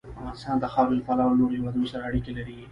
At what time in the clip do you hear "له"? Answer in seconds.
0.97-1.03, 1.31-1.37